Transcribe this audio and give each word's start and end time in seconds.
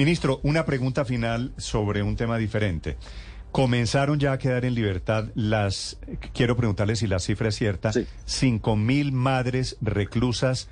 Ministro, 0.00 0.40
una 0.44 0.64
pregunta 0.64 1.04
final 1.04 1.52
sobre 1.58 2.02
un 2.02 2.16
tema 2.16 2.38
diferente. 2.38 2.96
Comenzaron 3.52 4.18
ya 4.18 4.32
a 4.32 4.38
quedar 4.38 4.64
en 4.64 4.74
libertad 4.74 5.26
las, 5.34 5.98
quiero 6.32 6.56
preguntarle 6.56 6.96
si 6.96 7.06
la 7.06 7.18
cifra 7.18 7.50
es 7.50 7.56
cierta, 7.56 7.92
cinco 8.24 8.76
mil 8.76 9.12
madres 9.12 9.76
reclusas 9.82 10.70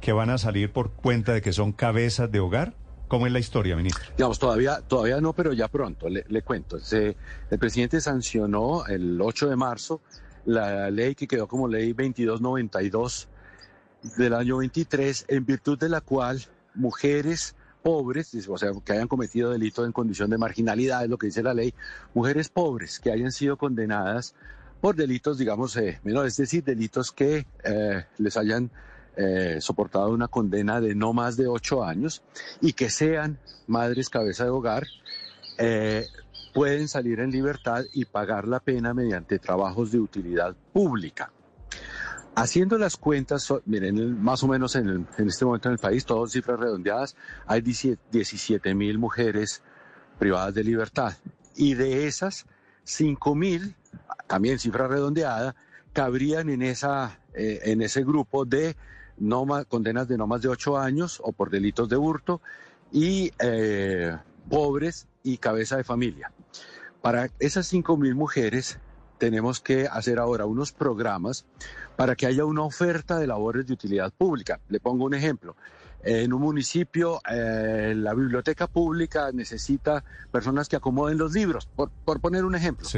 que 0.00 0.12
van 0.12 0.30
a 0.30 0.38
salir 0.38 0.72
por 0.72 0.92
cuenta 0.92 1.34
de 1.34 1.42
que 1.42 1.52
son 1.52 1.72
cabezas 1.72 2.32
de 2.32 2.40
hogar. 2.40 2.72
¿Cómo 3.06 3.26
es 3.26 3.34
la 3.34 3.38
historia, 3.38 3.76
ministro? 3.76 4.02
Digamos, 4.16 4.38
todavía, 4.38 4.80
todavía 4.80 5.20
no, 5.20 5.34
pero 5.34 5.52
ya 5.52 5.68
pronto, 5.68 6.08
le, 6.08 6.40
cuento. 6.40 6.78
el 6.90 7.58
presidente 7.58 8.00
sancionó 8.00 8.86
el 8.86 9.20
8 9.20 9.50
de 9.50 9.56
marzo 9.56 10.00
la 10.46 10.90
ley 10.90 11.14
que 11.14 11.28
quedó 11.28 11.46
como 11.46 11.68
ley 11.68 11.88
2292 11.88 13.28
del 14.16 14.32
año 14.32 14.56
23, 14.56 15.26
en 15.28 15.44
virtud 15.44 15.78
de 15.78 15.90
la 15.90 16.00
cual 16.00 16.40
mujeres 16.74 17.54
pobres, 17.82 18.34
o 18.48 18.58
sea, 18.58 18.70
que 18.84 18.92
hayan 18.92 19.08
cometido 19.08 19.50
delitos 19.50 19.86
en 19.86 19.92
condición 19.92 20.30
de 20.30 20.38
marginalidad, 20.38 21.04
es 21.04 21.10
lo 21.10 21.18
que 21.18 21.26
dice 21.26 21.42
la 21.42 21.54
ley, 21.54 21.74
mujeres 22.14 22.48
pobres 22.48 23.00
que 23.00 23.10
hayan 23.10 23.32
sido 23.32 23.56
condenadas 23.56 24.34
por 24.80 24.96
delitos, 24.96 25.38
digamos, 25.38 25.76
eh, 25.76 26.00
menores, 26.04 26.32
es 26.34 26.38
decir, 26.38 26.64
delitos 26.64 27.12
que 27.12 27.46
eh, 27.64 28.04
les 28.18 28.36
hayan 28.36 28.70
eh, 29.16 29.58
soportado 29.60 30.10
una 30.10 30.28
condena 30.28 30.80
de 30.80 30.94
no 30.94 31.12
más 31.12 31.36
de 31.36 31.46
ocho 31.46 31.84
años 31.84 32.22
y 32.60 32.72
que 32.72 32.88
sean 32.88 33.38
madres 33.66 34.08
cabeza 34.08 34.44
de 34.44 34.50
hogar, 34.50 34.86
eh, 35.58 36.06
pueden 36.54 36.88
salir 36.88 37.20
en 37.20 37.30
libertad 37.30 37.84
y 37.92 38.04
pagar 38.04 38.48
la 38.48 38.60
pena 38.60 38.94
mediante 38.94 39.38
trabajos 39.38 39.92
de 39.92 39.98
utilidad 39.98 40.54
pública. 40.72 41.30
Haciendo 42.34 42.78
las 42.78 42.96
cuentas, 42.96 43.52
miren, 43.66 44.22
más 44.22 44.42
o 44.42 44.48
menos 44.48 44.76
en, 44.76 45.06
este 45.18 45.44
momento 45.44 45.68
en 45.68 45.72
el 45.72 45.78
país, 45.78 46.04
todas 46.04 46.32
cifras 46.32 46.60
redondeadas, 46.60 47.16
hay 47.46 47.60
17 47.60 48.74
mil 48.74 48.98
mujeres 48.98 49.62
privadas 50.18 50.54
de 50.54 50.64
libertad. 50.64 51.14
Y 51.56 51.74
de 51.74 52.06
esas, 52.06 52.46
5 52.84 53.34
mil, 53.34 53.74
también 54.28 54.58
cifra 54.58 54.86
redondeada, 54.86 55.56
cabrían 55.92 56.48
en, 56.50 56.62
esa, 56.62 57.18
eh, 57.34 57.60
en 57.64 57.82
ese 57.82 58.04
grupo 58.04 58.44
de 58.44 58.76
no 59.18 59.46
condenas 59.68 60.08
de 60.08 60.16
no 60.16 60.26
más 60.26 60.40
de 60.40 60.48
ocho 60.48 60.78
años 60.78 61.20
o 61.22 61.32
por 61.32 61.50
delitos 61.50 61.88
de 61.88 61.96
hurto 61.96 62.40
y 62.90 63.32
eh, 63.38 64.16
pobres 64.48 65.08
y 65.22 65.36
cabeza 65.38 65.76
de 65.76 65.84
familia. 65.84 66.32
Para 67.02 67.28
esas 67.38 67.66
cinco 67.66 67.96
mil 67.96 68.14
mujeres 68.14 68.78
tenemos 69.20 69.60
que 69.60 69.86
hacer 69.86 70.18
ahora 70.18 70.46
unos 70.46 70.72
programas 70.72 71.44
para 71.94 72.16
que 72.16 72.26
haya 72.26 72.46
una 72.46 72.62
oferta 72.62 73.18
de 73.18 73.26
labores 73.26 73.66
de 73.66 73.74
utilidad 73.74 74.10
pública. 74.16 74.58
Le 74.70 74.80
pongo 74.80 75.04
un 75.04 75.14
ejemplo. 75.14 75.54
En 76.02 76.32
un 76.32 76.40
municipio, 76.40 77.20
eh, 77.30 77.92
la 77.94 78.14
biblioteca 78.14 78.66
pública 78.66 79.30
necesita 79.32 80.02
personas 80.32 80.66
que 80.66 80.76
acomoden 80.76 81.18
los 81.18 81.34
libros, 81.34 81.68
por, 81.76 82.20
poner 82.20 82.46
un 82.46 82.54
ejemplo. 82.54 82.88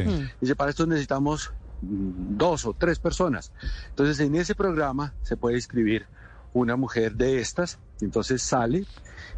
Dice, 0.41 0.55
para 0.55 0.71
esto 0.71 0.87
necesitamos 0.87 1.53
dos 1.83 2.65
o 2.67 2.73
tres 2.73 3.01
personas. 3.01 3.51
Entonces, 3.89 4.21
en 4.21 4.37
ese 4.37 4.55
programa 4.55 5.15
se 5.23 5.37
puede 5.37 5.57
inscribir 5.57 6.07
una 6.53 6.77
mujer 6.77 7.17
de 7.17 7.41
estas, 7.41 7.81
entonces 8.01 8.43
sale. 8.43 8.87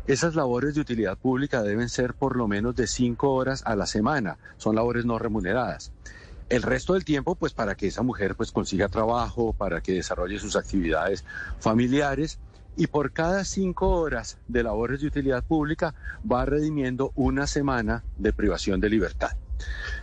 Esas 0.06 0.34
labores 0.34 0.74
de 0.74 0.82
utilidad 0.82 1.16
pública 1.16 1.62
deben 1.62 1.88
ser 1.88 2.12
por 2.12 2.36
lo 2.36 2.46
menos 2.46 2.76
de 2.76 2.86
cinco 2.86 3.32
horas 3.32 3.62
a 3.64 3.74
la 3.74 3.86
semana, 3.86 4.36
son 4.58 4.76
labores 4.76 5.06
no 5.06 5.18
remuneradas. 5.18 5.90
El 6.48 6.62
resto 6.62 6.92
del 6.92 7.04
tiempo, 7.04 7.34
pues 7.34 7.52
para 7.52 7.74
que 7.74 7.86
esa 7.86 8.02
mujer 8.02 8.36
pues 8.36 8.52
consiga 8.52 8.88
trabajo, 8.88 9.52
para 9.52 9.80
que 9.80 9.92
desarrolle 9.92 10.38
sus 10.38 10.56
actividades 10.56 11.24
familiares 11.58 12.38
y 12.76 12.86
por 12.86 13.12
cada 13.12 13.44
cinco 13.44 13.90
horas 13.90 14.38
de 14.48 14.62
labores 14.62 15.00
de 15.00 15.06
utilidad 15.06 15.44
pública 15.44 15.94
va 16.30 16.44
redimiendo 16.44 17.12
una 17.14 17.46
semana 17.46 18.04
de 18.18 18.32
privación 18.32 18.80
de 18.80 18.90
libertad. 18.90 19.32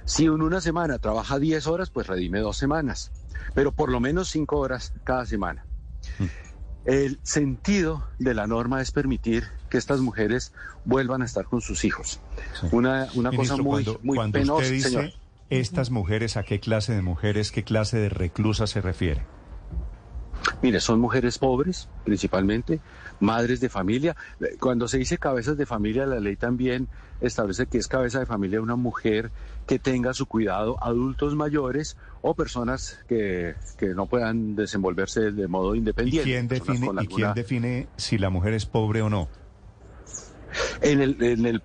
Si 0.06 0.26
en 0.26 0.42
una 0.42 0.62
semana 0.62 0.98
trabaja 0.98 1.38
10 1.38 1.68
horas, 1.68 1.90
pues 1.90 2.08
redime 2.08 2.40
dos 2.40 2.58
semanas, 2.58 3.12
pero 3.54 3.72
por 3.72 3.92
lo 3.92 4.00
menos 4.00 4.30
cinco 4.30 4.58
horas 4.58 4.94
cada 5.04 5.26
semana. 5.26 5.66
Mm. 6.18 6.26
El 6.86 7.20
sentido 7.22 8.08
de 8.18 8.34
la 8.34 8.48
norma 8.48 8.82
es 8.82 8.92
permitir 8.92 9.44
que 9.70 9.78
estas 9.78 10.00
mujeres 10.00 10.52
vuelvan 10.84 11.22
a 11.22 11.26
estar 11.26 11.46
con 11.46 11.62
sus 11.62 11.86
hijos. 11.86 12.20
Una, 12.72 13.08
una 13.14 13.32
cosa 13.32 13.58
muy, 13.58 13.86
muy 14.02 14.32
penosa, 14.32 14.66
dice 14.68 15.14
Estas 15.52 15.92
mujeres, 15.92 16.38
¿a 16.38 16.44
qué 16.44 16.62
clase 16.62 16.94
de 16.94 17.02
mujeres, 17.02 17.52
qué 17.52 17.66
clase 17.66 17.98
de 17.98 18.08
reclusas 18.08 18.70
se 18.70 18.80
refiere? 18.80 19.22
Mire, 20.62 20.80
son 20.80 21.02
mujeres 21.02 21.38
pobres, 21.38 21.90
principalmente, 22.06 22.80
madres 23.20 23.60
de 23.60 23.68
familia. 23.68 24.16
Cuando 24.62 24.88
se 24.88 24.98
dice 24.98 25.18
cabezas 25.18 25.58
de 25.58 25.66
familia, 25.66 26.06
la 26.06 26.22
ley 26.22 26.38
también 26.38 26.88
establece 27.20 27.66
que 27.66 27.78
es 27.78 27.90
cabeza 27.90 28.20
de 28.20 28.26
familia 28.26 28.62
una 28.62 28.78
mujer 28.78 29.30
que 29.68 29.78
tenga 29.78 30.14
su 30.14 30.26
cuidado 30.26 30.82
adultos 30.82 31.36
mayores 31.36 31.98
o 32.22 32.34
personas 32.34 33.04
que, 33.10 33.56
no 33.94 34.06
puedan 34.06 34.56
desenvolverse 34.56 35.32
de 35.32 35.48
modo 35.50 35.76
independiente. 35.76 36.30
¿Y 36.30 36.34
quién 36.34 36.48
define, 36.48 36.90
¿y 37.02 37.08
quién 37.08 37.34
define 37.34 37.88
si 37.98 38.18
la 38.18 38.30
mujer 38.30 38.54
es 38.54 38.66
pobre 38.66 39.02
o 39.02 39.10
no? 39.10 39.28
En 40.82 41.02
el, 41.02 41.22
en 41.22 41.46
el, 41.46 41.62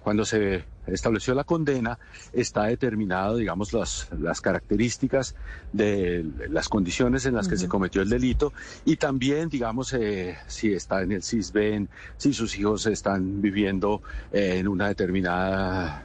cuando 0.00 0.24
se 0.26 0.64
estableció 0.86 1.34
la 1.34 1.44
condena, 1.44 1.98
está 2.32 2.64
determinado, 2.64 3.36
digamos, 3.36 3.72
las, 3.72 4.08
las 4.20 4.40
características 4.42 5.34
de 5.72 6.24
las 6.50 6.68
condiciones 6.68 7.24
en 7.24 7.34
las 7.34 7.48
que 7.48 7.56
se 7.56 7.68
cometió 7.68 8.02
el 8.02 8.10
delito 8.10 8.52
y 8.84 8.96
también, 8.96 9.48
digamos, 9.48 9.94
eh, 9.94 10.36
si 10.46 10.74
está 10.74 11.02
en 11.02 11.12
el 11.12 11.22
CISBEN, 11.22 11.88
si 12.18 12.34
sus 12.34 12.58
hijos 12.58 12.86
están 12.86 13.40
viviendo 13.40 14.02
en 14.30 14.68
una 14.68 14.88
determinada, 14.88 16.04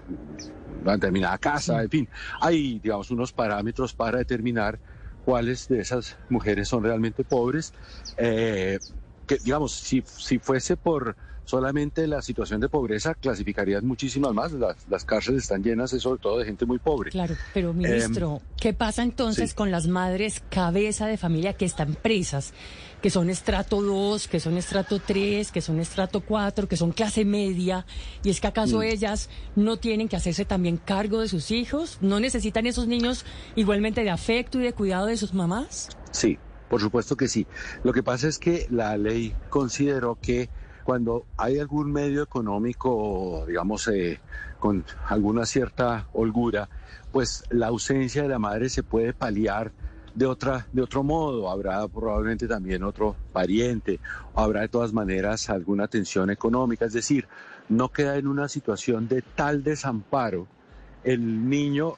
una 0.81 0.93
determinada 0.93 1.37
casa, 1.39 1.83
en 1.83 1.89
fin, 1.89 2.09
hay, 2.39 2.79
digamos, 2.79 3.11
unos 3.11 3.33
parámetros 3.33 3.93
para 3.93 4.19
determinar 4.19 4.79
cuáles 5.25 5.67
de 5.67 5.81
esas 5.81 6.17
mujeres 6.29 6.67
son 6.69 6.83
realmente 6.83 7.23
pobres. 7.23 7.73
Eh, 8.17 8.79
que, 9.29 9.37
digamos, 9.37 9.71
si, 9.71 10.03
si 10.17 10.39
fuese 10.39 10.75
por 10.75 11.15
solamente 11.45 12.07
la 12.07 12.21
situación 12.21 12.59
de 12.61 12.67
pobreza 12.67 13.13
clasificarían 13.13 13.85
muchísimas 13.85 14.33
más. 14.33 14.51
Las, 14.51 15.05
cárceles 15.05 15.43
están 15.43 15.63
llenas, 15.63 15.91
sobre 15.91 16.19
todo 16.19 16.39
de 16.39 16.45
gente 16.45 16.65
muy 16.65 16.79
pobre. 16.79 17.11
Claro, 17.11 17.35
pero 17.53 17.73
ministro, 17.73 18.35
em, 18.35 18.55
¿qué 18.59 18.73
pasa 18.73 19.03
entonces 19.03 19.53
con 19.53 19.71
las 19.71 19.87
madres 19.87 20.43
cabeza 20.49 21.07
de 21.07 21.17
familia 21.17 21.53
que 21.53 21.65
están 21.65 21.95
presas? 21.95 22.53
que 23.01 23.09
son 23.09 23.29
estrato 23.29 23.81
2, 23.81 24.27
que 24.27 24.41
son 24.41 24.57
estrato 24.57 24.99
3, 24.99 25.53
que 25.53 25.61
son 25.61 25.79
estrato 25.79 26.19
4, 26.19 26.67
que 26.67 26.75
son 26.75 26.91
clase 26.91 27.23
media, 27.23 27.85
y 28.25 28.29
es 28.29 28.41
que 28.41 28.47
acaso 28.47 28.79
mm. 28.79 28.83
ellas 28.83 29.29
no 29.55 29.77
tienen 29.77 30.09
que 30.09 30.17
hacerse 30.17 30.43
también 30.43 30.75
cargo 30.75 31.21
de 31.21 31.29
sus 31.29 31.49
hijos, 31.51 31.97
no 32.01 32.19
necesitan 32.19 32.65
esos 32.65 32.87
niños 32.87 33.23
igualmente 33.55 34.03
de 34.03 34.09
afecto 34.09 34.59
y 34.59 34.63
de 34.63 34.73
cuidado 34.73 35.05
de 35.05 35.15
sus 35.15 35.33
mamás? 35.33 35.87
Sí, 36.11 36.37
por 36.69 36.81
supuesto 36.81 37.17
que 37.17 37.27
sí. 37.27 37.47
Lo 37.83 37.93
que 37.93 38.03
pasa 38.03 38.27
es 38.27 38.39
que 38.39 38.65
la 38.69 38.97
ley 38.97 39.35
consideró 39.49 40.17
que 40.21 40.49
cuando 40.83 41.25
hay 41.37 41.59
algún 41.59 41.91
medio 41.91 42.23
económico, 42.23 43.43
digamos, 43.47 43.87
eh, 43.89 44.19
con 44.59 44.85
alguna 45.07 45.45
cierta 45.45 46.07
holgura, 46.13 46.69
pues 47.11 47.43
la 47.49 47.67
ausencia 47.67 48.23
de 48.23 48.29
la 48.29 48.39
madre 48.39 48.69
se 48.69 48.83
puede 48.83 49.13
paliar 49.13 49.71
de 50.15 50.25
otra 50.25 50.67
de 50.71 50.81
otro 50.81 51.03
modo. 51.03 51.49
Habrá 51.49 51.87
probablemente 51.87 52.47
también 52.47 52.83
otro 52.83 53.15
pariente. 53.31 53.99
Habrá 54.33 54.61
de 54.61 54.69
todas 54.69 54.93
maneras 54.93 55.49
alguna 55.49 55.87
tensión 55.87 56.29
económica. 56.29 56.85
Es 56.85 56.93
decir 56.93 57.27
no 57.69 57.89
queda 57.89 58.17
en 58.17 58.27
una 58.27 58.49
situación 58.49 59.07
de 59.07 59.21
tal 59.21 59.63
desamparo 59.63 60.47
el 61.03 61.47
niño 61.49 61.93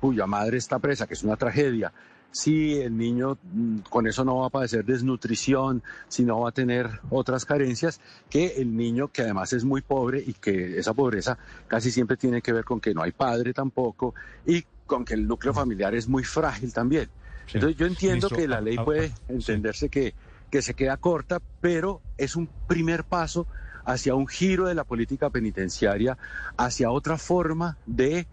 cuya 0.00 0.26
madre 0.26 0.58
está 0.58 0.78
presa 0.78 1.06
que 1.06 1.14
es 1.14 1.24
una 1.24 1.36
tragedia 1.36 1.92
si 2.34 2.80
el 2.80 2.96
niño 2.96 3.38
mm, 3.44 3.78
con 3.88 4.08
eso 4.08 4.24
no 4.24 4.38
va 4.38 4.48
a 4.48 4.50
padecer 4.50 4.84
desnutrición, 4.84 5.84
si 6.08 6.24
no 6.24 6.40
va 6.40 6.48
a 6.48 6.52
tener 6.52 6.90
otras 7.10 7.44
carencias, 7.44 8.00
que 8.28 8.56
el 8.56 8.76
niño 8.76 9.06
que 9.06 9.22
además 9.22 9.52
es 9.52 9.64
muy 9.64 9.82
pobre 9.82 10.20
y 10.26 10.32
que 10.32 10.76
esa 10.76 10.92
pobreza 10.92 11.38
casi 11.68 11.92
siempre 11.92 12.16
tiene 12.16 12.42
que 12.42 12.52
ver 12.52 12.64
con 12.64 12.80
que 12.80 12.92
no 12.92 13.02
hay 13.02 13.12
padre 13.12 13.54
tampoco 13.54 14.16
y 14.44 14.64
con 14.84 15.04
que 15.04 15.14
el 15.14 15.28
núcleo 15.28 15.54
familiar 15.54 15.94
es 15.94 16.08
muy 16.08 16.24
frágil 16.24 16.72
también. 16.72 17.08
Entonces 17.52 17.78
yo 17.78 17.86
entiendo 17.86 18.28
que 18.28 18.48
la 18.48 18.60
ley 18.60 18.78
ah, 18.80 18.84
puede 18.84 19.12
ah, 19.14 19.20
entenderse 19.28 19.88
que, 19.88 20.14
que 20.50 20.60
se 20.60 20.74
queda 20.74 20.96
corta, 20.96 21.40
pero 21.60 22.00
es 22.18 22.34
un 22.34 22.48
primer 22.66 23.04
paso 23.04 23.46
hacia 23.84 24.16
un 24.16 24.26
giro 24.26 24.66
de 24.66 24.74
la 24.74 24.82
política 24.82 25.30
penitenciaria, 25.30 26.18
hacia 26.56 26.90
otra 26.90 27.16
forma 27.16 27.78
de 27.86 28.26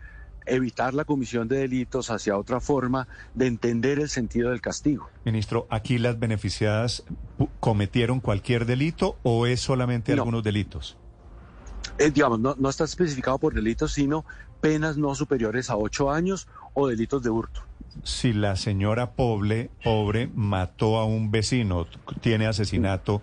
evitar 0.45 0.93
la 0.93 1.05
comisión 1.05 1.47
de 1.47 1.57
delitos 1.57 2.09
hacia 2.09 2.38
otra 2.38 2.59
forma 2.59 3.07
de 3.33 3.47
entender 3.47 3.99
el 3.99 4.09
sentido 4.09 4.49
del 4.49 4.61
castigo. 4.61 5.09
Ministro, 5.25 5.67
¿aquí 5.69 5.97
las 5.97 6.19
beneficiadas 6.19 7.03
cometieron 7.59 8.19
cualquier 8.19 8.65
delito 8.65 9.17
o 9.23 9.45
es 9.45 9.61
solamente 9.61 10.13
algunos 10.13 10.43
delitos? 10.43 10.97
Eh, 11.97 12.11
digamos, 12.11 12.39
no, 12.39 12.55
no 12.57 12.69
está 12.69 12.83
especificado 12.83 13.38
por 13.38 13.53
delitos, 13.53 13.93
sino 13.93 14.25
penas 14.61 14.97
no 14.97 15.13
superiores 15.15 15.69
a 15.69 15.77
ocho 15.77 16.11
años 16.11 16.47
o 16.73 16.87
delitos 16.87 17.23
de 17.23 17.29
hurto. 17.29 17.61
Si 18.03 18.31
la 18.33 18.55
señora 18.55 19.11
pobre, 19.11 19.69
pobre 19.83 20.29
mató 20.33 20.97
a 20.97 21.05
un 21.05 21.29
vecino, 21.29 21.87
tiene 22.21 22.47
asesinato, 22.47 23.21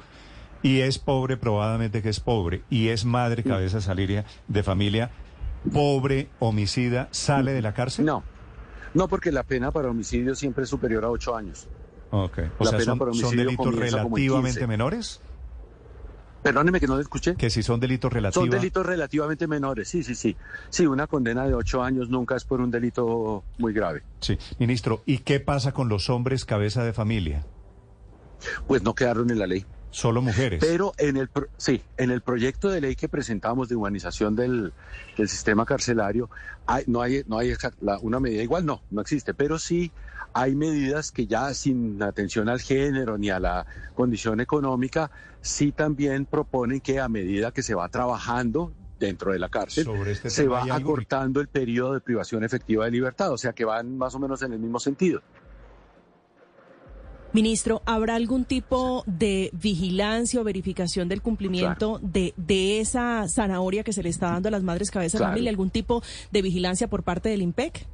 y 0.62 0.80
es 0.80 0.98
pobre, 0.98 1.36
probadamente 1.36 2.02
que 2.02 2.08
es 2.08 2.20
pobre, 2.20 2.62
y 2.68 2.88
es 2.88 3.04
madre, 3.04 3.42
cabeza 3.42 3.80
salir 3.80 4.24
de 4.48 4.62
familia, 4.62 5.10
pobre, 5.72 6.28
homicida, 6.38 7.08
¿sale 7.10 7.52
de 7.52 7.62
la 7.62 7.74
cárcel? 7.74 8.04
No, 8.04 8.22
no, 8.94 9.08
porque 9.08 9.32
la 9.32 9.42
pena 9.42 9.70
para 9.70 9.90
homicidio 9.90 10.34
siempre 10.34 10.64
es 10.64 10.70
superior 10.70 11.04
a 11.04 11.10
ocho 11.10 11.36
años. 11.36 11.68
Ok, 12.10 12.38
o 12.58 12.64
sea, 12.64 12.80
son, 12.80 13.14
son 13.14 13.36
delitos 13.36 13.74
relativamente 13.74 14.66
menores. 14.66 15.20
Perdóneme 16.42 16.80
que 16.80 16.86
no 16.86 16.96
le 16.96 17.02
escuché. 17.02 17.34
Que 17.34 17.50
si 17.50 17.62
son 17.62 17.80
delitos 17.80 18.12
relativamente... 18.12 18.56
Son 18.56 18.60
delitos 18.60 18.86
relativamente 18.86 19.46
menores, 19.46 19.88
sí, 19.88 20.02
sí, 20.02 20.14
sí. 20.14 20.36
Sí, 20.70 20.86
una 20.86 21.06
condena 21.06 21.46
de 21.46 21.54
ocho 21.54 21.82
años 21.82 22.08
nunca 22.08 22.36
es 22.36 22.44
por 22.44 22.60
un 22.60 22.70
delito 22.70 23.44
muy 23.58 23.72
grave. 23.72 24.02
Sí. 24.20 24.38
Ministro, 24.58 25.02
¿y 25.04 25.18
qué 25.18 25.40
pasa 25.40 25.72
con 25.72 25.88
los 25.88 26.08
hombres 26.08 26.44
cabeza 26.44 26.84
de 26.84 26.92
familia? 26.92 27.44
Pues 28.66 28.82
no 28.82 28.94
quedaron 28.94 29.30
en 29.30 29.38
la 29.40 29.46
ley. 29.46 29.66
Solo 29.90 30.20
mujeres. 30.20 30.60
Pero 30.60 30.92
en 30.98 31.16
el 31.16 31.30
sí, 31.56 31.82
en 31.96 32.10
el 32.10 32.20
proyecto 32.20 32.68
de 32.68 32.80
ley 32.80 32.94
que 32.94 33.08
presentamos 33.08 33.68
de 33.68 33.76
humanización 33.76 34.36
del, 34.36 34.72
sistema 35.16 35.64
carcelario, 35.64 36.30
hay, 36.66 36.84
no 36.86 37.00
hay, 37.00 37.24
no 37.26 37.38
hay 37.38 37.54
una 38.02 38.20
medida 38.20 38.42
igual, 38.42 38.66
no, 38.66 38.82
no 38.90 39.00
existe, 39.00 39.34
pero 39.34 39.58
sí 39.58 39.90
hay 40.34 40.54
medidas 40.54 41.10
que 41.10 41.26
ya 41.26 41.52
sin 41.54 42.02
atención 42.02 42.48
al 42.48 42.60
género 42.60 43.18
ni 43.18 43.30
a 43.30 43.40
la 43.40 43.66
condición 43.94 44.40
económica, 44.40 45.10
sí 45.40 45.72
también 45.72 46.26
proponen 46.26 46.80
que 46.80 47.00
a 47.00 47.08
medida 47.08 47.50
que 47.50 47.62
se 47.62 47.74
va 47.74 47.88
trabajando 47.88 48.72
dentro 48.98 49.32
de 49.32 49.38
la 49.38 49.48
cárcel, 49.48 49.88
este 50.06 50.28
se 50.28 50.48
va 50.48 50.64
acortando 50.70 51.40
el 51.40 51.48
periodo 51.48 51.94
de 51.94 52.00
privación 52.00 52.44
efectiva 52.44 52.84
de 52.84 52.90
libertad, 52.90 53.32
o 53.32 53.38
sea 53.38 53.52
que 53.52 53.64
van 53.64 53.96
más 53.96 54.14
o 54.14 54.18
menos 54.18 54.42
en 54.42 54.52
el 54.52 54.58
mismo 54.58 54.80
sentido. 54.80 55.22
Ministro, 57.32 57.82
¿habrá 57.84 58.14
algún 58.14 58.44
tipo 58.44 59.04
de 59.06 59.50
vigilancia 59.52 60.40
o 60.40 60.44
verificación 60.44 61.08
del 61.08 61.20
cumplimiento 61.20 62.00
de, 62.02 62.32
de 62.36 62.80
esa 62.80 63.28
zanahoria 63.28 63.84
que 63.84 63.92
se 63.92 64.02
le 64.02 64.08
está 64.08 64.30
dando 64.30 64.48
a 64.48 64.52
las 64.52 64.62
madres 64.62 64.90
cabeza 64.90 65.18
de 65.18 65.24
familia? 65.24 65.50
¿Algún 65.50 65.70
tipo 65.70 66.02
de 66.32 66.42
vigilancia 66.42 66.88
por 66.88 67.02
parte 67.02 67.28
del 67.28 67.42
IMPEC? 67.42 67.86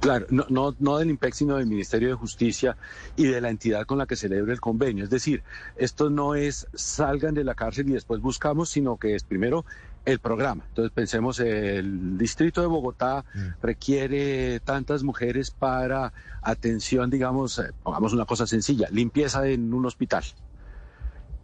Claro, 0.00 0.26
no, 0.30 0.46
no, 0.48 0.74
no 0.78 0.96
del 0.96 1.10
IMPEC, 1.10 1.34
sino 1.34 1.56
del 1.56 1.66
Ministerio 1.66 2.08
de 2.08 2.14
Justicia 2.14 2.78
y 3.16 3.26
de 3.26 3.40
la 3.42 3.50
entidad 3.50 3.84
con 3.84 3.98
la 3.98 4.06
que 4.06 4.16
celebra 4.16 4.54
el 4.54 4.60
convenio. 4.60 5.04
Es 5.04 5.10
decir, 5.10 5.42
esto 5.76 6.08
no 6.08 6.34
es 6.34 6.66
salgan 6.72 7.34
de 7.34 7.44
la 7.44 7.54
cárcel 7.54 7.90
y 7.90 7.92
después 7.92 8.22
buscamos, 8.22 8.70
sino 8.70 8.96
que 8.96 9.14
es 9.14 9.24
primero 9.24 9.66
el 10.04 10.18
programa. 10.18 10.64
Entonces 10.68 10.92
pensemos, 10.92 11.40
el 11.40 12.16
distrito 12.18 12.60
de 12.60 12.66
Bogotá 12.66 13.24
mm. 13.34 13.62
requiere 13.62 14.60
tantas 14.60 15.02
mujeres 15.02 15.50
para 15.50 16.12
atención, 16.42 17.10
digamos, 17.10 17.58
eh, 17.58 17.72
pongamos 17.82 18.12
una 18.12 18.24
cosa 18.24 18.46
sencilla, 18.46 18.88
limpieza 18.90 19.46
en 19.46 19.72
un 19.72 19.86
hospital. 19.86 20.24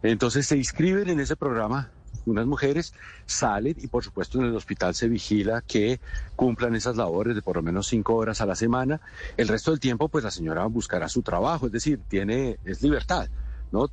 Entonces 0.03 0.47
se 0.47 0.57
inscriben 0.57 1.09
en 1.09 1.19
ese 1.19 1.35
programa 1.35 1.91
unas 2.25 2.45
mujeres, 2.45 2.93
salen 3.25 3.75
y 3.77 3.87
por 3.87 4.03
supuesto 4.03 4.39
en 4.39 4.45
el 4.45 4.55
hospital 4.55 4.93
se 4.93 5.07
vigila 5.07 5.61
que 5.61 5.99
cumplan 6.35 6.75
esas 6.75 6.97
labores 6.97 7.35
de 7.35 7.41
por 7.41 7.55
lo 7.55 7.63
menos 7.63 7.87
cinco 7.87 8.15
horas 8.15 8.41
a 8.41 8.45
la 8.45 8.55
semana. 8.55 8.99
El 9.37 9.47
resto 9.47 9.71
del 9.71 9.79
tiempo 9.79 10.09
pues 10.09 10.23
la 10.23 10.31
señora 10.31 10.65
buscará 10.65 11.07
su 11.09 11.21
trabajo, 11.21 11.67
es 11.67 11.71
decir, 11.71 11.99
tiene, 12.07 12.59
es 12.65 12.81
libertad, 12.81 13.29
¿no? 13.71 13.89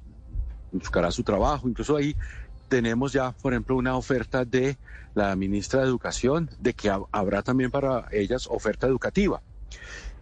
Buscará 0.72 1.12
su 1.12 1.22
trabajo, 1.22 1.68
incluso 1.68 1.96
ahí 1.96 2.16
tenemos 2.68 3.12
ya, 3.12 3.32
por 3.32 3.52
ejemplo, 3.52 3.76
una 3.76 3.96
oferta 3.96 4.44
de 4.44 4.76
la 5.14 5.34
ministra 5.36 5.80
de 5.80 5.86
Educación 5.86 6.50
de 6.58 6.74
que 6.74 6.90
habrá 7.12 7.42
también 7.42 7.70
para 7.70 8.08
ellas 8.10 8.46
oferta 8.50 8.86
educativa. 8.86 9.42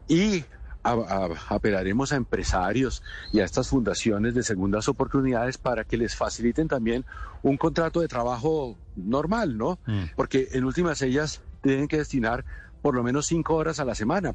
Y 0.08 0.44
apelaremos 0.82 2.12
a 2.12 2.16
empresarios 2.16 3.02
y 3.32 3.40
a 3.40 3.44
estas 3.44 3.68
fundaciones 3.68 4.34
de 4.34 4.42
segundas 4.42 4.88
oportunidades 4.88 5.56
para 5.56 5.84
que 5.84 5.96
les 5.96 6.16
faciliten 6.16 6.66
también 6.66 7.04
un 7.42 7.56
contrato 7.56 8.00
de 8.00 8.08
trabajo 8.08 8.76
normal, 8.96 9.56
¿no? 9.56 9.78
Mm. 9.86 10.04
Porque 10.16 10.48
en 10.52 10.64
últimas 10.64 11.00
ellas 11.02 11.40
tienen 11.62 11.86
que 11.86 11.98
destinar 11.98 12.44
por 12.82 12.96
lo 12.96 13.04
menos 13.04 13.26
cinco 13.26 13.54
horas 13.54 13.78
a 13.78 13.84
la 13.84 13.94
semana 13.94 14.34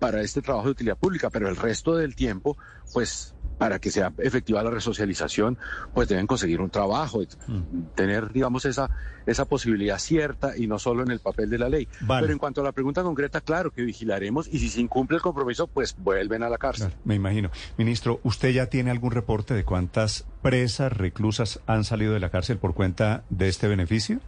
para 0.00 0.20
este 0.20 0.42
trabajo 0.42 0.66
de 0.66 0.72
utilidad 0.72 0.98
pública, 0.98 1.30
pero 1.30 1.48
el 1.48 1.56
resto 1.56 1.94
del 1.94 2.16
tiempo, 2.16 2.58
pues 2.92 3.34
para 3.58 3.78
que 3.78 3.90
sea 3.90 4.12
efectiva 4.18 4.62
la 4.62 4.70
resocialización, 4.70 5.58
pues 5.92 6.08
deben 6.08 6.26
conseguir 6.26 6.60
un 6.60 6.70
trabajo, 6.70 7.20
mm. 7.20 7.94
tener, 7.94 8.32
digamos, 8.32 8.64
esa, 8.64 8.90
esa 9.26 9.44
posibilidad 9.44 9.98
cierta 9.98 10.56
y 10.56 10.66
no 10.66 10.78
solo 10.78 11.02
en 11.02 11.10
el 11.10 11.20
papel 11.20 11.50
de 11.50 11.58
la 11.58 11.68
ley. 11.68 11.88
Pero 12.06 12.32
en 12.32 12.38
cuanto 12.38 12.60
a 12.60 12.64
la 12.64 12.72
pregunta 12.72 13.02
concreta, 13.02 13.40
claro 13.40 13.70
que 13.70 13.82
vigilaremos 13.82 14.48
y 14.48 14.58
si 14.58 14.68
se 14.68 14.80
incumple 14.80 15.16
el 15.16 15.22
compromiso, 15.22 15.66
pues 15.66 15.96
vuelven 15.98 16.42
a 16.42 16.48
la 16.48 16.58
cárcel. 16.58 16.92
me 17.04 17.14
imagino. 17.14 17.50
Ministro, 17.76 18.20
¿usted 18.22 18.50
ya 18.50 18.66
tiene 18.66 18.90
algún 18.90 19.12
reporte 19.12 19.54
de 19.54 19.64
cuántas 19.64 20.26
presas 20.42 20.92
reclusas 20.92 21.60
han 21.66 21.84
salido 21.84 22.12
de 22.12 22.20
la 22.20 22.30
cárcel 22.30 22.58
por 22.58 22.74
cuenta 22.74 23.24
de 23.30 23.48
este 23.48 23.68
beneficio? 23.68 24.20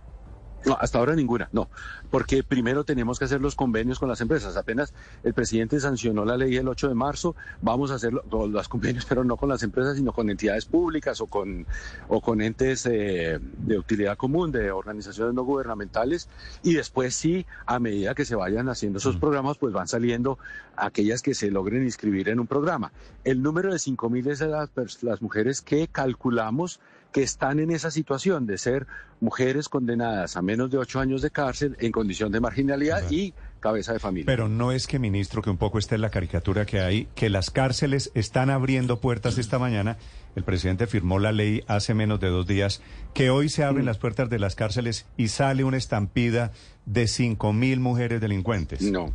No, 0.66 0.76
hasta 0.80 0.98
ahora 0.98 1.14
ninguna, 1.14 1.48
no, 1.52 1.68
porque 2.10 2.42
primero 2.42 2.82
tenemos 2.82 3.20
que 3.20 3.26
hacer 3.26 3.40
los 3.40 3.54
convenios 3.54 4.00
con 4.00 4.08
las 4.08 4.20
empresas. 4.20 4.56
Apenas 4.56 4.92
el 5.22 5.32
presidente 5.32 5.78
sancionó 5.78 6.24
la 6.24 6.36
ley 6.36 6.56
el 6.56 6.66
8 6.66 6.88
de 6.88 6.94
marzo, 6.94 7.36
vamos 7.62 7.92
a 7.92 7.94
hacer 7.94 8.12
los 8.12 8.68
convenios, 8.68 9.06
pero 9.08 9.22
no 9.22 9.36
con 9.36 9.48
las 9.48 9.62
empresas, 9.62 9.96
sino 9.96 10.12
con 10.12 10.28
entidades 10.28 10.64
públicas 10.64 11.20
o 11.20 11.28
con, 11.28 11.66
o 12.08 12.20
con 12.20 12.40
entes 12.40 12.84
eh, 12.86 13.38
de 13.40 13.78
utilidad 13.78 14.16
común, 14.16 14.50
de 14.50 14.72
organizaciones 14.72 15.34
no 15.34 15.44
gubernamentales, 15.44 16.28
y 16.64 16.74
después 16.74 17.14
sí, 17.14 17.46
a 17.64 17.78
medida 17.78 18.16
que 18.16 18.24
se 18.24 18.34
vayan 18.34 18.68
haciendo 18.68 18.98
esos 18.98 19.18
mm. 19.18 19.20
programas, 19.20 19.58
pues 19.58 19.72
van 19.72 19.86
saliendo 19.86 20.36
aquellas 20.74 21.22
que 21.22 21.34
se 21.34 21.48
logren 21.52 21.84
inscribir 21.84 22.28
en 22.28 22.40
un 22.40 22.48
programa. 22.48 22.90
El 23.22 23.40
número 23.40 23.70
de 23.70 23.78
5.000 23.78 24.30
es 24.30 24.40
las, 24.40 25.02
las 25.04 25.22
mujeres 25.22 25.60
que 25.62 25.86
calculamos 25.86 26.80
que 27.16 27.22
están 27.22 27.60
en 27.60 27.70
esa 27.70 27.90
situación 27.90 28.44
de 28.44 28.58
ser 28.58 28.86
mujeres 29.20 29.70
condenadas 29.70 30.36
a 30.36 30.42
menos 30.42 30.70
de 30.70 30.76
ocho 30.76 31.00
años 31.00 31.22
de 31.22 31.30
cárcel 31.30 31.74
en 31.80 31.90
condición 31.90 32.30
de 32.30 32.40
marginalidad 32.40 33.10
y 33.10 33.32
cabeza 33.58 33.94
de 33.94 33.98
familia. 33.98 34.26
Pero 34.26 34.50
no 34.50 34.70
es 34.70 34.86
que, 34.86 34.98
ministro, 34.98 35.40
que 35.40 35.48
un 35.48 35.56
poco 35.56 35.78
esté 35.78 35.94
en 35.94 36.02
la 36.02 36.10
caricatura 36.10 36.66
que 36.66 36.80
hay, 36.80 37.08
que 37.14 37.30
las 37.30 37.50
cárceles 37.50 38.10
están 38.12 38.50
abriendo 38.50 39.00
puertas 39.00 39.38
esta 39.38 39.58
mañana. 39.58 39.96
El 40.34 40.44
presidente 40.44 40.86
firmó 40.86 41.18
la 41.18 41.32
ley 41.32 41.64
hace 41.68 41.94
menos 41.94 42.20
de 42.20 42.28
dos 42.28 42.46
días, 42.46 42.82
que 43.14 43.30
hoy 43.30 43.48
se 43.48 43.64
abren 43.64 43.84
mm. 43.84 43.88
las 43.88 43.96
puertas 43.96 44.28
de 44.28 44.38
las 44.38 44.54
cárceles 44.54 45.06
y 45.16 45.28
sale 45.28 45.64
una 45.64 45.78
estampida 45.78 46.52
de 46.84 47.08
cinco 47.08 47.54
mil 47.54 47.80
mujeres 47.80 48.20
delincuentes. 48.20 48.82
No, 48.82 49.14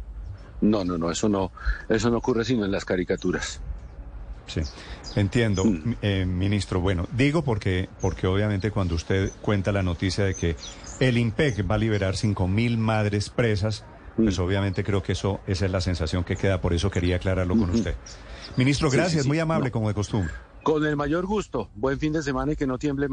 no, 0.61 0.83
no, 0.83 0.97
no, 0.97 1.11
eso 1.11 1.29
no, 1.29 1.51
eso 1.87 2.09
no 2.09 2.17
ocurre 2.17 2.45
sino 2.45 2.65
en 2.65 2.71
las 2.71 2.83
caricaturas. 2.83 3.61
Sí, 4.51 4.61
entiendo, 5.15 5.63
mm. 5.63 5.95
eh, 6.01 6.25
ministro. 6.25 6.81
Bueno, 6.81 7.07
digo 7.11 7.43
porque, 7.43 7.89
porque 8.01 8.27
obviamente 8.27 8.71
cuando 8.71 8.95
usted 8.95 9.31
cuenta 9.41 9.71
la 9.71 9.83
noticia 9.83 10.25
de 10.25 10.35
que 10.35 10.55
el 10.99 11.17
IMPEC 11.17 11.69
va 11.69 11.75
a 11.75 11.77
liberar 11.77 12.17
cinco 12.17 12.47
mil 12.47 12.77
madres 12.77 13.29
presas, 13.29 13.85
pues 14.15 14.37
mm. 14.37 14.41
obviamente 14.41 14.83
creo 14.83 15.01
que 15.01 15.13
eso, 15.13 15.39
esa 15.47 15.65
es 15.65 15.71
la 15.71 15.81
sensación 15.81 16.23
que 16.23 16.35
queda, 16.35 16.59
por 16.59 16.73
eso 16.73 16.91
quería 16.91 17.15
aclararlo 17.15 17.55
con 17.55 17.69
usted. 17.69 17.95
Ministro, 18.57 18.89
gracias, 18.89 19.25
muy 19.25 19.39
amable 19.39 19.71
como 19.71 19.87
de 19.87 19.93
costumbre. 19.93 20.33
Con 20.63 20.85
el 20.85 20.95
mayor 20.95 21.25
gusto. 21.25 21.69
Buen 21.73 21.97
fin 21.97 22.13
de 22.13 22.21
semana 22.21 22.51
y 22.51 22.55
que 22.55 22.67
no 22.67 22.77
tiemble 22.77 23.07
más. 23.07 23.09